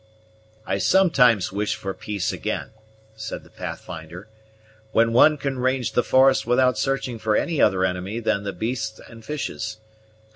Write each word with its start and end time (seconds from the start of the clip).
"I 0.65 0.79
sometimes 0.79 1.51
wish 1.51 1.75
for 1.75 1.93
peace 1.93 2.33
again," 2.33 2.71
said 3.15 3.43
the 3.43 3.51
Pathfinder, 3.51 4.27
"when 4.93 5.13
one 5.13 5.37
can 5.37 5.59
range 5.59 5.91
the 5.91 6.01
forest 6.01 6.43
without 6.47 6.75
searching 6.75 7.19
for 7.19 7.35
any 7.35 7.61
other 7.61 7.85
enemy 7.85 8.19
than 8.19 8.43
the 8.43 8.51
beasts 8.51 8.99
and 9.07 9.23
fishes. 9.23 9.77